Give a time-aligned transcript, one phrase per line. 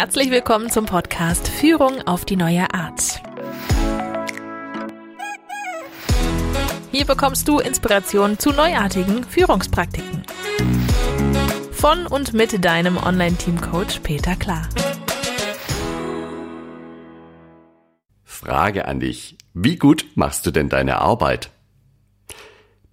[0.00, 3.20] Herzlich willkommen zum Podcast Führung auf die neue Art.
[6.92, 10.22] Hier bekommst du Inspiration zu neuartigen Führungspraktiken.
[11.72, 14.68] Von und mit deinem Online-Team-Coach Peter Klar.
[18.22, 19.36] Frage an dich.
[19.52, 21.50] Wie gut machst du denn deine Arbeit?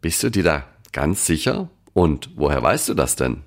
[0.02, 1.70] Bist du dir da ganz sicher?
[1.94, 3.44] Und woher weißt du das denn?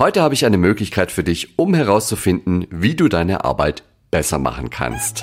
[0.00, 4.70] Heute habe ich eine Möglichkeit für dich, um herauszufinden, wie du deine Arbeit besser machen
[4.70, 5.22] kannst.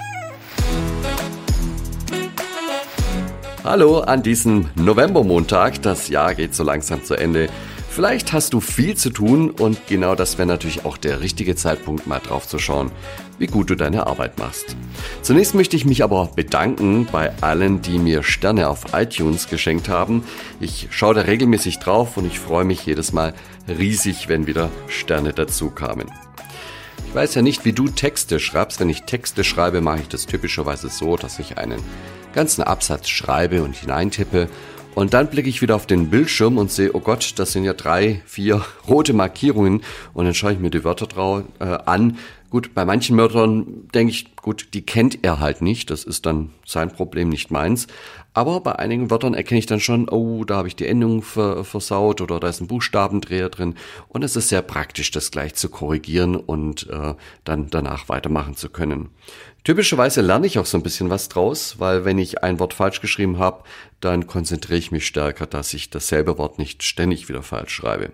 [3.63, 5.81] Hallo an diesem Novembermontag.
[5.81, 7.49] Das Jahr geht so langsam zu Ende.
[7.97, 12.05] Vielleicht hast du viel zu tun und genau das wäre natürlich auch der richtige Zeitpunkt,
[12.05, 12.91] mal drauf zu schauen,
[13.39, 14.75] wie gut du deine Arbeit machst.
[15.23, 20.23] Zunächst möchte ich mich aber bedanken bei allen, die mir Sterne auf iTunes geschenkt haben.
[20.59, 23.33] Ich schaue da regelmäßig drauf und ich freue mich jedes Mal
[23.67, 26.11] riesig, wenn wieder Sterne dazu kamen.
[27.07, 28.79] Ich weiß ja nicht, wie du Texte schreibst.
[28.79, 31.81] Wenn ich Texte schreibe, mache ich das typischerweise so, dass ich einen
[32.35, 34.49] ganzen Absatz schreibe und hineintippe
[34.97, 37.73] und dann blicke ich wieder auf den Bildschirm und sehe, oh Gott, das sind ja
[37.73, 39.83] drei, vier rote Markierungen.
[40.15, 42.17] Und dann schaue ich mir die Wörter drau äh, an.
[42.49, 45.89] Gut, bei manchen Wörtern denke ich, gut, die kennt er halt nicht.
[45.89, 47.87] Das ist dann sein Problem, nicht meins.
[48.33, 52.21] Aber bei einigen Wörtern erkenne ich dann schon, oh, da habe ich die Endung versaut
[52.21, 53.75] oder da ist ein Buchstabendreher drin.
[54.07, 58.69] Und es ist sehr praktisch, das gleich zu korrigieren und äh, dann danach weitermachen zu
[58.69, 59.09] können.
[59.65, 63.01] Typischerweise lerne ich auch so ein bisschen was draus, weil wenn ich ein Wort falsch
[63.01, 63.63] geschrieben habe,
[63.99, 68.13] dann konzentriere ich mich stärker, dass ich dasselbe Wort nicht ständig wieder falsch schreibe.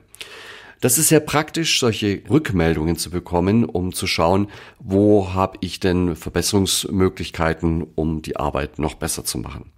[0.84, 6.18] Das ist sehr praktisch, solche Rückmeldungen zu bekommen, um zu schauen, wo habe ich denn
[6.18, 9.72] Verbesserungsmöglichkeiten, um die Arbeit noch besser zu machen.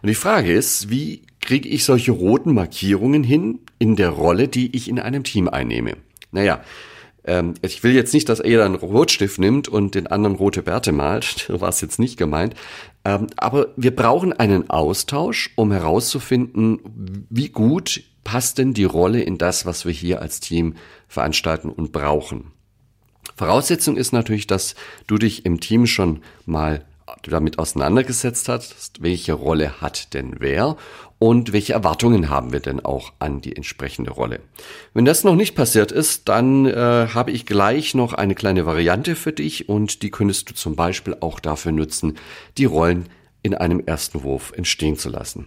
[0.00, 4.76] Und die Frage ist, wie kriege ich solche roten Markierungen hin in der Rolle, die
[4.76, 5.96] ich in einem Team einnehme?
[6.30, 6.62] Naja,
[7.24, 10.92] ähm, ich will jetzt nicht, dass er einen Rotstift nimmt und den anderen rote Bärte
[10.92, 11.24] malt.
[11.48, 12.54] So war es jetzt nicht gemeint.
[13.04, 19.38] Ähm, aber wir brauchen einen Austausch, um herauszufinden, wie gut passt denn die Rolle in
[19.38, 20.74] das, was wir hier als Team
[21.08, 22.52] veranstalten und brauchen.
[23.36, 24.74] Voraussetzung ist natürlich, dass
[25.06, 26.84] du dich im Team schon mal
[27.22, 30.76] damit auseinandergesetzt hast, welche Rolle hat denn wer
[31.18, 34.40] und welche Erwartungen haben wir denn auch an die entsprechende Rolle.
[34.94, 39.16] Wenn das noch nicht passiert ist, dann äh, habe ich gleich noch eine kleine Variante
[39.16, 42.18] für dich und die könntest du zum Beispiel auch dafür nutzen,
[42.58, 43.06] die Rollen
[43.44, 45.46] in einem ersten Wurf entstehen zu lassen.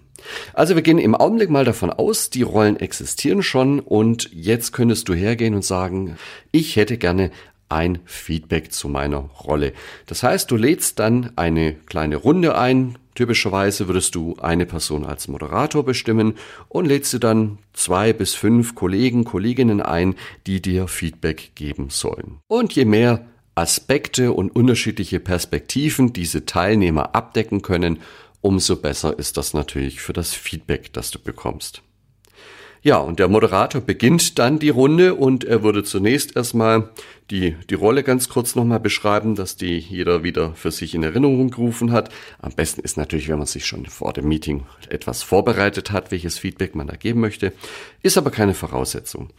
[0.53, 5.09] Also wir gehen im Augenblick mal davon aus, die Rollen existieren schon und jetzt könntest
[5.09, 6.16] du hergehen und sagen,
[6.52, 7.31] ich hätte gerne
[7.69, 9.74] ein Feedback zu meiner Rolle.
[10.06, 12.97] Das heißt, du lädst dann eine kleine Runde ein.
[13.16, 16.35] Typischerweise würdest du eine Person als Moderator bestimmen
[16.69, 20.16] und lädst du dann zwei bis fünf Kollegen, Kolleginnen ein,
[20.46, 22.38] die dir Feedback geben sollen.
[22.47, 23.25] Und je mehr
[23.57, 28.00] Aspekte und unterschiedliche Perspektiven diese Teilnehmer abdecken können,
[28.41, 31.81] umso besser ist das natürlich für das Feedback, das du bekommst.
[32.84, 36.91] Ja, und der Moderator beginnt dann die Runde und er würde zunächst erstmal
[37.32, 41.50] die, die Rolle ganz kurz nochmal beschreiben, dass die jeder wieder für sich in Erinnerung
[41.50, 42.10] gerufen hat.
[42.40, 46.38] Am besten ist natürlich, wenn man sich schon vor dem Meeting etwas vorbereitet hat, welches
[46.38, 47.54] Feedback man da geben möchte.
[48.02, 49.30] Ist aber keine Voraussetzung.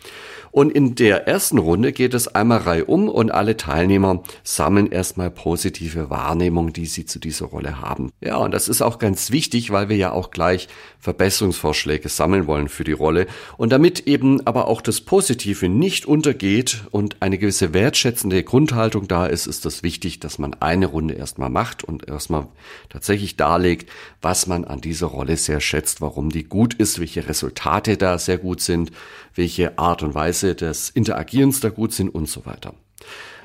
[0.51, 6.11] Und in der ersten Runde geht es einmal reihum und alle Teilnehmer sammeln erstmal positive
[6.11, 8.11] Wahrnehmungen, die sie zu dieser Rolle haben.
[8.21, 10.69] Ja, und das ist auch ganz wichtig, weil wir ja auch gleich
[11.01, 13.27] Verbesserungsvorschläge sammeln wollen für die Rolle.
[13.57, 19.27] Und damit eben aber auch das Positive nicht untergeht und eine gewisse wertschätzende Grundhaltung da
[19.27, 22.49] ist, ist das wichtig, dass man eine Runde erstmal macht und erstmal
[22.89, 23.89] tatsächlich darlegt,
[24.21, 28.39] was man an dieser Rolle sehr schätzt, warum die gut ist, welche Resultate da sehr
[28.39, 28.91] gut sind,
[29.37, 32.75] welche Art und Weise des Interagierens da gut sind und so weiter.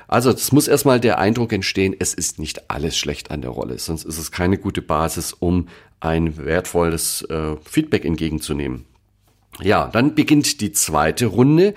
[0.08, 3.78] Also es muss erstmal der Eindruck entstehen, es ist nicht alles schlecht an der Rolle,
[3.78, 5.68] sonst ist es keine gute Basis, um
[6.00, 8.84] ein wertvolles äh, Feedback entgegenzunehmen.
[9.60, 11.74] Ja, dann beginnt die zweite Runde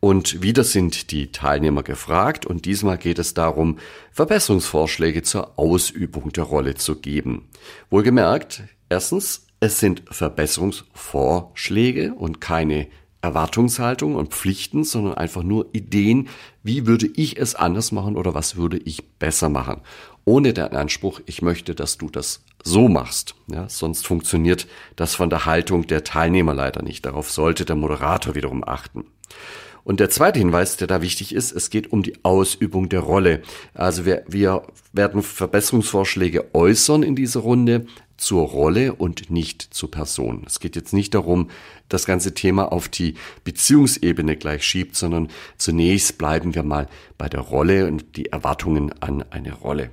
[0.00, 3.78] und wieder sind die Teilnehmer gefragt und diesmal geht es darum,
[4.12, 7.48] Verbesserungsvorschläge zur Ausübung der Rolle zu geben.
[7.90, 12.88] Wohlgemerkt, erstens, es sind Verbesserungsvorschläge und keine
[13.22, 16.28] Erwartungshaltung und Pflichten, sondern einfach nur Ideen,
[16.62, 19.82] wie würde ich es anders machen oder was würde ich besser machen.
[20.24, 23.34] Ohne den Anspruch, ich möchte, dass du das so machst.
[23.48, 24.66] Ja, sonst funktioniert
[24.96, 27.04] das von der Haltung der Teilnehmer leider nicht.
[27.04, 29.04] Darauf sollte der Moderator wiederum achten.
[29.84, 33.42] Und der zweite Hinweis, der da wichtig ist, es geht um die Ausübung der Rolle.
[33.74, 34.62] Also wir, wir
[34.92, 37.86] werden Verbesserungsvorschläge äußern in dieser Runde.
[38.20, 40.44] zur Rolle und nicht zur Person.
[40.46, 41.48] Es geht jetzt nicht darum,
[41.88, 46.86] das ganze Thema auf die Beziehungsebene gleich schiebt, sondern zunächst bleiben wir mal
[47.16, 49.90] bei der Rolle und die Erwartungen an eine Rolle.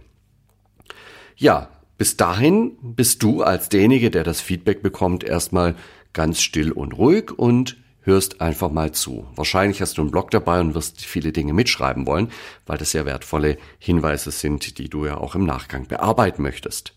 [1.37, 5.75] Ja, bis dahin bist du als derjenige, der das Feedback bekommt, erstmal
[6.13, 7.77] ganz still und ruhig und
[8.07, 9.27] hörst einfach mal zu.
[9.35, 12.31] Wahrscheinlich hast du einen Blog dabei und wirst viele Dinge mitschreiben wollen,
[12.65, 16.93] weil das sehr wertvolle Hinweise sind, die du ja auch im Nachgang bearbeiten möchtest.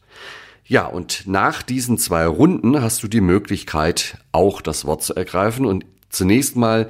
[0.65, 5.67] Ja, und nach diesen zwei Runden hast du die Möglichkeit, auch das Wort zu ergreifen
[5.67, 6.89] und zunächst mal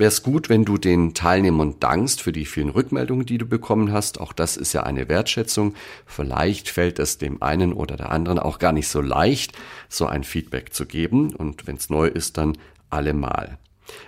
[0.00, 3.92] wäre es gut, wenn du den Teilnehmern dankst für die vielen Rückmeldungen, die du bekommen
[3.92, 4.18] hast.
[4.18, 5.74] Auch das ist ja eine Wertschätzung.
[6.06, 9.52] Vielleicht fällt es dem einen oder der anderen auch gar nicht so leicht,
[9.90, 11.34] so ein Feedback zu geben.
[11.34, 12.56] Und wenn es neu ist, dann
[12.90, 13.58] allemal.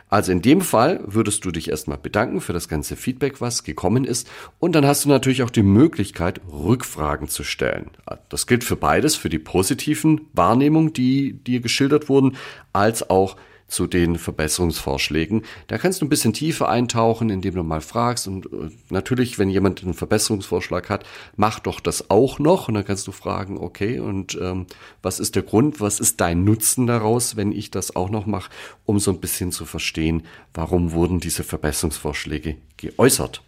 [0.08, 4.05] Also in dem Fall würdest du dich erstmal bedanken für das ganze Feedback, was gekommen
[4.05, 4.29] ist.
[4.58, 7.90] Und dann hast du natürlich auch die Möglichkeit, Rückfragen zu stellen.
[8.29, 12.37] Das gilt für beides, für die positiven Wahrnehmungen, die dir geschildert wurden,
[12.73, 13.37] als auch
[13.72, 15.42] zu den Verbesserungsvorschlägen.
[15.66, 18.28] Da kannst du ein bisschen tiefer eintauchen, indem du mal fragst.
[18.28, 21.04] Und äh, natürlich, wenn jemand einen Verbesserungsvorschlag hat,
[21.36, 22.69] mach doch das auch noch.
[22.69, 24.66] Und dann kannst du fragen, okay, und ähm,
[25.02, 28.50] was ist der Grund, was ist dein Nutzen daraus, wenn ich das auch noch mache,
[28.84, 33.42] um so ein bisschen zu verstehen, warum wurden diese Verbesserungsvorschläge geäußert.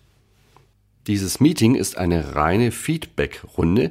[1.07, 3.91] Dieses Meeting ist eine reine Feedback-Runde.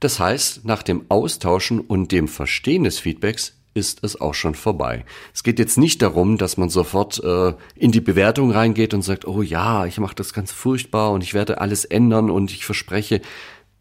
[0.00, 5.04] Das heißt, nach dem Austauschen und dem Verstehen des Feedbacks ist es auch schon vorbei.
[5.34, 9.26] Es geht jetzt nicht darum, dass man sofort äh, in die Bewertung reingeht und sagt,
[9.26, 13.20] oh ja, ich mache das ganz furchtbar und ich werde alles ändern und ich verspreche,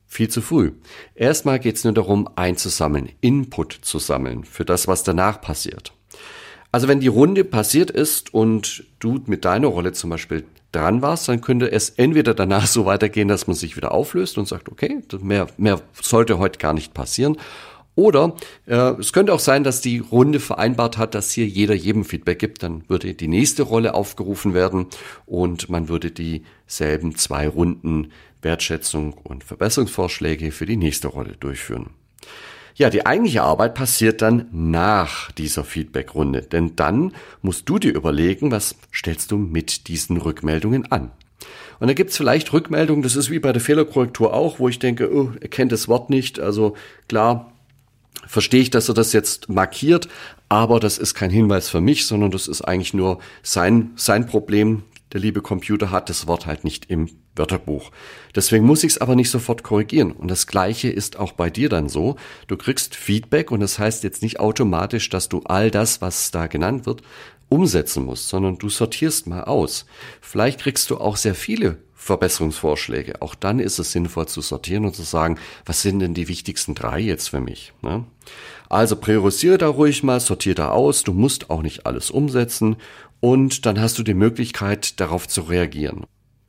[0.06, 0.74] viel zu früh.
[1.16, 5.94] Erstmal geht es nur darum, einzusammeln, Input zu sammeln für das, was danach passiert.
[6.72, 11.30] Also wenn die Runde passiert ist und du mit deiner Rolle zum Beispiel dran warst,
[11.30, 15.02] dann könnte es entweder danach so weitergehen, dass man sich wieder auflöst und sagt, okay,
[15.22, 17.38] mehr, mehr sollte heute gar nicht passieren.
[17.96, 22.04] Oder äh, es könnte auch sein, dass die Runde vereinbart hat, dass hier jeder jedem
[22.04, 22.64] Feedback gibt.
[22.64, 24.88] Dann würde die nächste Rolle aufgerufen werden
[25.26, 28.12] und man würde dieselben zwei Runden
[28.42, 31.90] Wertschätzung und Verbesserungsvorschläge für die nächste Rolle durchführen.
[32.76, 38.52] Ja, die eigentliche Arbeit passiert dann nach dieser Feedbackrunde, denn dann musst du dir überlegen,
[38.52, 41.12] was stellst du mit diesen Rückmeldungen an.
[41.80, 45.14] Und da gibt's vielleicht Rückmeldungen, das ist wie bei der Fehlerkorrektur auch, wo ich denke,
[45.14, 46.40] oh, er kennt das Wort nicht.
[46.40, 46.76] Also
[47.08, 47.54] klar,
[48.28, 50.08] verstehe ich, dass er das jetzt markiert,
[50.50, 54.84] aber das ist kein Hinweis für mich, sondern das ist eigentlich nur sein, sein Problem.
[55.14, 57.92] Der liebe Computer hat das Wort halt nicht im Wörterbuch.
[58.36, 60.12] Deswegen muss ich es aber nicht sofort korrigieren.
[60.12, 62.16] Und das Gleiche ist auch bei dir dann so.
[62.48, 66.48] Du kriegst Feedback und das heißt jetzt nicht automatisch, dass du all das, was da
[66.48, 67.02] genannt wird,
[67.50, 69.86] umsetzen musst, sondern du sortierst mal aus.
[70.22, 73.24] Vielleicht kriegst du auch sehr viele Verbesserungsvorschläge.
[73.24, 76.76] Auch dann ist es sinnvoll zu sortieren und zu sagen, was sind denn die wichtigsten
[76.76, 77.74] drei jetzt für mich?
[77.82, 78.04] Ne?
[78.70, 81.04] Also priorisiere da ruhig mal, sortiere da aus.
[81.04, 82.76] Du musst auch nicht alles umsetzen
[83.22, 86.06] und dann hast du die Möglichkeit, darauf zu reagieren.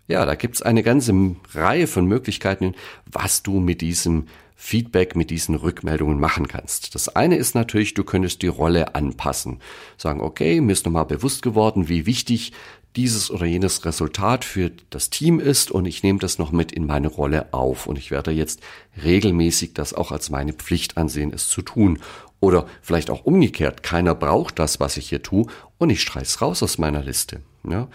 [0.08, 1.14] Ja, da gibt's eine ganze
[1.54, 2.74] Reihe von Möglichkeiten,
[3.10, 4.26] was du mit diesem
[4.58, 6.94] Feedback mit diesen Rückmeldungen machen kannst.
[6.94, 9.60] Das eine ist natürlich, du könntest die Rolle anpassen.
[9.98, 12.52] Sagen, okay, mir ist nochmal bewusst geworden, wie wichtig
[12.96, 16.86] dieses oder jenes Resultat für das Team ist und ich nehme das noch mit in
[16.86, 18.60] meine Rolle auf und ich werde jetzt
[19.04, 21.98] regelmäßig das auch als meine Pflicht ansehen, es zu tun.
[22.40, 25.46] Oder vielleicht auch umgekehrt, keiner braucht das, was ich hier tue
[25.78, 27.40] und ich streich's raus aus meiner Liste.
[27.70, 27.88] Ja?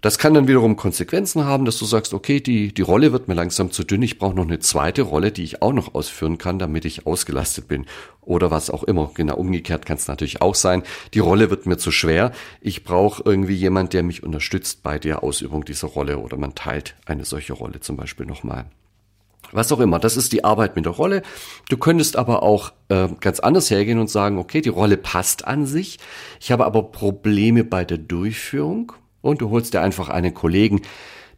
[0.00, 3.34] Das kann dann wiederum Konsequenzen haben, dass du sagst, okay, die, die Rolle wird mir
[3.34, 6.60] langsam zu dünn, ich brauche noch eine zweite Rolle, die ich auch noch ausführen kann,
[6.60, 7.86] damit ich ausgelastet bin.
[8.20, 9.10] Oder was auch immer.
[9.14, 10.84] Genau umgekehrt kann es natürlich auch sein.
[11.14, 12.30] Die Rolle wird mir zu schwer.
[12.60, 16.94] Ich brauche irgendwie jemand, der mich unterstützt bei der Ausübung dieser Rolle oder man teilt
[17.06, 18.66] eine solche Rolle zum Beispiel nochmal.
[19.50, 21.22] Was auch immer, das ist die Arbeit mit der Rolle.
[21.70, 25.66] Du könntest aber auch äh, ganz anders hergehen und sagen, okay, die Rolle passt an
[25.66, 25.98] sich.
[26.40, 30.82] Ich habe aber Probleme bei der Durchführung und du holst dir einfach einen Kollegen,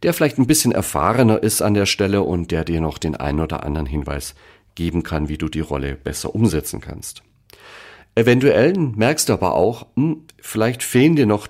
[0.03, 3.39] der vielleicht ein bisschen erfahrener ist an der Stelle und der dir noch den einen
[3.39, 4.35] oder anderen Hinweis
[4.75, 7.23] geben kann, wie du die Rolle besser umsetzen kannst.
[8.15, 11.47] Eventuell merkst du aber auch, hm, vielleicht fehlen dir noch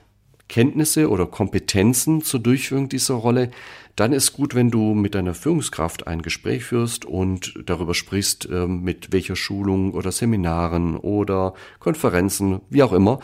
[0.48, 3.52] Kenntnisse oder Kompetenzen zur Durchführung dieser Rolle,
[3.96, 8.82] dann ist gut, wenn du mit deiner Führungskraft ein Gespräch führst und darüber sprichst, ähm,
[8.82, 13.20] mit welcher Schulung oder Seminaren oder Konferenzen, wie auch immer,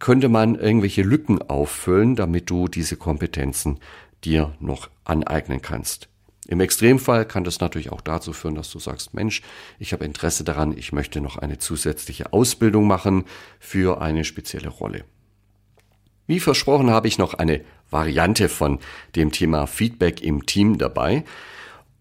[0.00, 3.78] könnte man irgendwelche Lücken auffüllen, damit du diese Kompetenzen
[4.24, 6.08] dir noch aneignen kannst.
[6.48, 9.42] Im Extremfall kann das natürlich auch dazu führen, dass du sagst, Mensch,
[9.78, 13.24] ich habe Interesse daran, ich möchte noch eine zusätzliche Ausbildung machen
[13.60, 15.04] für eine spezielle Rolle.
[16.26, 18.78] Wie versprochen habe ich noch eine Variante von
[19.16, 21.24] dem Thema Feedback im Team dabei.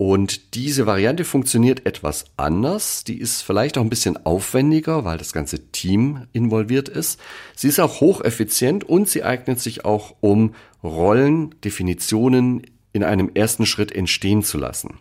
[0.01, 3.03] Und diese Variante funktioniert etwas anders.
[3.03, 7.19] Die ist vielleicht auch ein bisschen aufwendiger, weil das ganze Team involviert ist.
[7.53, 13.65] Sie ist auch hocheffizient und sie eignet sich auch, um Rollen, Definitionen in einem ersten
[13.65, 14.99] Schritt entstehen zu lassen.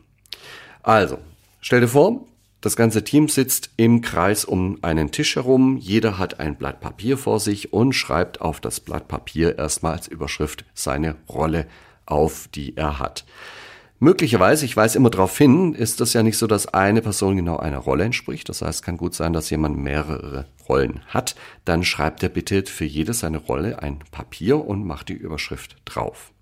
[0.82, 1.18] Also,
[1.60, 2.26] stell dir vor,
[2.60, 5.76] das ganze Team sitzt im Kreis um einen Tisch herum.
[5.76, 10.08] Jeder hat ein Blatt Papier vor sich und schreibt auf das Blatt Papier erstmal als
[10.08, 11.68] Überschrift seine Rolle
[12.04, 13.24] auf, die er hat.
[14.00, 17.56] Möglicherweise, ich weise immer darauf hin, ist das ja nicht so, dass eine Person genau
[17.56, 18.48] einer Rolle entspricht.
[18.48, 21.34] Das heißt, es kann gut sein, dass jemand mehrere Rollen hat.
[21.64, 26.32] Dann schreibt er bitte für jede seine Rolle ein Papier und macht die Überschrift drauf.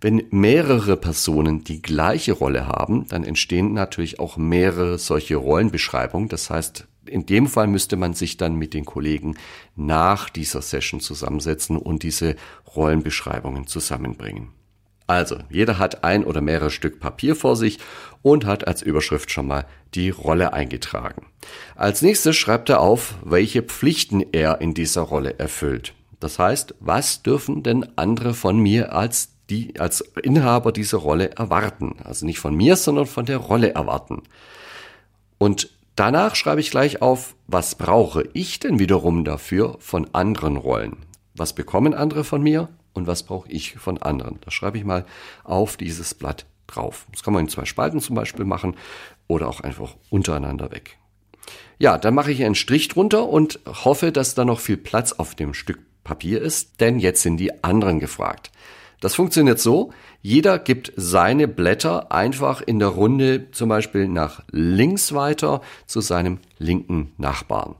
[0.00, 6.28] Wenn mehrere Personen die gleiche Rolle haben, dann entstehen natürlich auch mehrere solche Rollenbeschreibungen.
[6.28, 9.36] Das heißt, in dem Fall müsste man sich dann mit den Kollegen
[9.76, 12.34] nach dieser Session zusammensetzen und diese
[12.74, 14.48] Rollenbeschreibungen zusammenbringen.
[15.12, 17.78] Also, jeder hat ein oder mehrere Stück Papier vor sich
[18.22, 21.26] und hat als Überschrift schon mal die Rolle eingetragen.
[21.76, 25.92] Als nächstes schreibt er auf, welche Pflichten er in dieser Rolle erfüllt.
[26.18, 31.96] Das heißt, was dürfen denn andere von mir als die, als Inhaber dieser Rolle erwarten?
[32.02, 34.22] Also nicht von mir, sondern von der Rolle erwarten.
[35.36, 41.04] Und danach schreibe ich gleich auf, was brauche ich denn wiederum dafür von anderen Rollen?
[41.34, 42.70] Was bekommen andere von mir?
[42.94, 44.38] Und was brauche ich von anderen.
[44.42, 45.04] Das schreibe ich mal
[45.44, 47.06] auf dieses Blatt drauf.
[47.12, 48.76] Das kann man in zwei Spalten zum Beispiel machen
[49.26, 50.98] oder auch einfach untereinander weg.
[51.78, 55.34] Ja, dann mache ich einen Strich drunter und hoffe, dass da noch viel Platz auf
[55.34, 58.50] dem Stück Papier ist, denn jetzt sind die anderen gefragt.
[59.02, 59.92] Das funktioniert so,
[60.22, 66.38] jeder gibt seine Blätter einfach in der Runde zum Beispiel nach links weiter zu seinem
[66.58, 67.74] linken Nachbarn.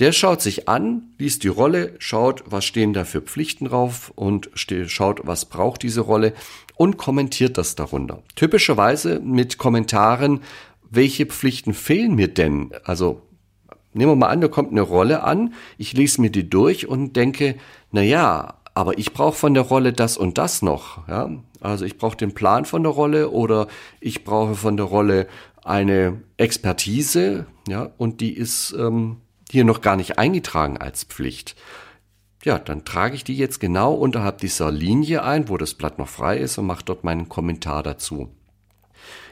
[0.00, 4.50] Der schaut sich an, liest die Rolle, schaut, was stehen da für Pflichten drauf und
[4.54, 6.32] schaut, was braucht diese Rolle
[6.74, 8.24] und kommentiert das darunter.
[8.34, 10.40] Typischerweise mit Kommentaren,
[10.90, 12.72] welche Pflichten fehlen mir denn?
[12.82, 13.22] Also
[13.92, 17.14] nehmen wir mal an, da kommt eine Rolle an, ich lese mir die durch und
[17.14, 17.54] denke,
[17.92, 21.06] na ja, aber ich brauche von der Rolle das und das noch.
[21.08, 21.30] Ja?
[21.60, 23.68] Also ich brauche den Plan von der Rolle oder
[24.00, 25.28] ich brauche von der Rolle
[25.64, 31.56] eine Expertise, ja, und die ist ähm, hier noch gar nicht eingetragen als Pflicht.
[32.44, 36.08] Ja, dann trage ich die jetzt genau unterhalb dieser Linie ein, wo das Blatt noch
[36.08, 38.28] frei ist und mache dort meinen Kommentar dazu.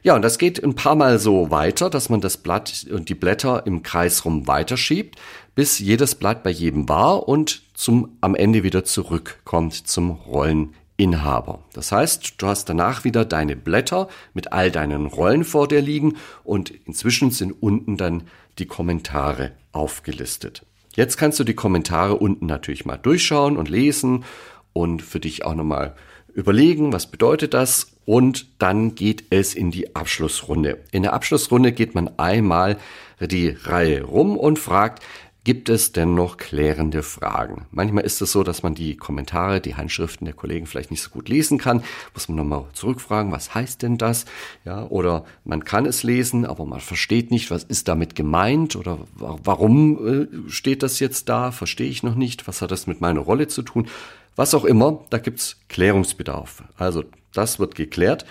[0.04, 3.14] Ja, und das geht ein paar Mal so weiter, dass man das Blatt und die
[3.14, 5.16] Blätter im Kreis rum weiterschiebt,
[5.54, 11.60] bis jedes Blatt bei jedem war und zum, am Ende wieder zurückkommt zum Rolleninhaber.
[11.72, 16.16] Das heißt, du hast danach wieder deine Blätter mit all deinen Rollen vor dir liegen
[16.42, 18.24] und inzwischen sind unten dann
[18.58, 20.66] die Kommentare aufgelistet.
[20.96, 24.24] Jetzt kannst du die Kommentare unten natürlich mal durchschauen und lesen
[24.72, 25.94] und für dich auch nochmal
[26.34, 30.82] überlegen, was bedeutet das und dann geht es in die Abschlussrunde.
[30.90, 32.78] In der Abschlussrunde geht man einmal
[33.20, 35.02] die Reihe rum und fragt,
[35.44, 37.66] gibt es denn noch klärende Fragen?
[37.72, 41.10] Manchmal ist es so, dass man die Kommentare, die Handschriften der Kollegen vielleicht nicht so
[41.10, 41.82] gut lesen kann.
[42.14, 44.24] Muss man nochmal zurückfragen, was heißt denn das?
[44.64, 49.00] Ja, oder man kann es lesen, aber man versteht nicht, was ist damit gemeint oder
[49.16, 51.50] warum äh, steht das jetzt da?
[51.50, 52.46] Verstehe ich noch nicht.
[52.46, 53.88] Was hat das mit meiner Rolle zu tun?
[54.36, 56.62] Was auch immer, da gibt's Klärungsbedarf.
[56.76, 58.24] Also das wird geklärt.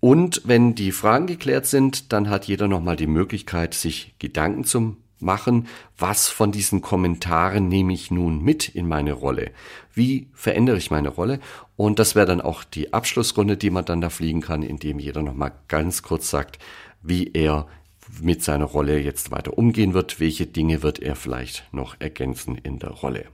[0.00, 4.96] Und wenn die Fragen geklärt sind, dann hat jeder nochmal die Möglichkeit, sich Gedanken zu
[5.22, 9.52] machen, was von diesen Kommentaren nehme ich nun mit in meine Rolle?
[9.94, 11.38] Wie verändere ich meine Rolle?
[11.76, 15.22] Und das wäre dann auch die Abschlussrunde, die man dann da fliegen kann, indem jeder
[15.22, 16.58] nochmal ganz kurz sagt,
[17.00, 17.68] wie er
[18.20, 22.78] mit seiner Rolle jetzt weiter umgehen wird, welche Dinge wird er vielleicht noch ergänzen in
[22.78, 23.26] der Rolle.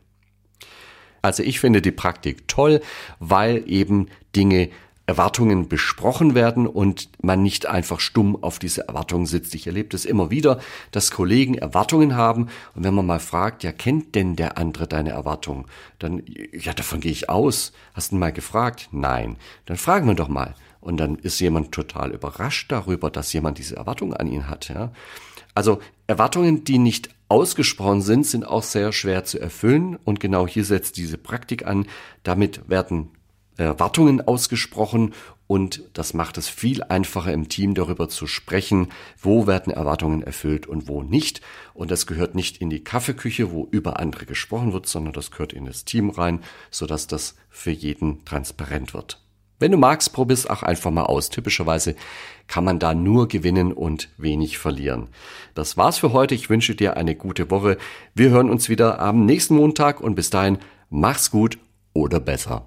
[1.23, 2.81] Also ich finde die Praktik toll,
[3.19, 4.07] weil eben
[4.37, 4.69] Dinge
[5.09, 9.55] Erwartungen besprochen werden und man nicht einfach stumm auf diese Erwartungen sitzt.
[9.55, 10.61] Ich erlebe das immer wieder,
[10.91, 15.11] dass Kollegen Erwartungen haben und wenn man mal fragt, ja, kennt denn der andere deine
[15.11, 15.65] Erwartungen?
[15.99, 16.23] Dann,
[16.53, 17.73] ja, davon gehe ich aus.
[17.95, 18.91] Hast du mal gefragt?
[18.93, 19.37] Nein.
[19.65, 20.55] Dann fragen wir doch mal.
[20.83, 24.93] Und dann ist jemand total überrascht darüber, dass jemand diese Erwartungen an ihn hat, ja.
[25.55, 30.65] Also Erwartungen, die nicht ausgesprochen sind, sind auch sehr schwer zu erfüllen und genau hier
[30.65, 31.87] setzt diese Praktik an.
[32.23, 33.09] Damit werden
[33.65, 35.15] Erwartungen ausgesprochen
[35.49, 38.89] und das macht es viel einfacher im Team darüber zu sprechen,
[39.21, 41.41] wo werden Erwartungen erfüllt und wo nicht.
[41.73, 45.55] Und das gehört nicht in die Kaffeeküche, wo über andere gesprochen wird, sondern das gehört
[45.55, 49.23] in das Team rein, sodass das für jeden transparent wird.
[49.59, 51.31] Wenn du magst, probier's auch einfach mal aus.
[51.31, 51.97] Typischerweise
[52.47, 55.09] kann man da nur gewinnen und wenig verlieren.
[55.55, 56.35] Das war's für heute.
[56.35, 57.79] Ich wünsche dir eine gute Woche.
[58.15, 60.59] Wir hören uns wieder am nächsten Montag und bis dahin
[60.91, 61.59] mach's gut
[61.95, 62.67] oder besser.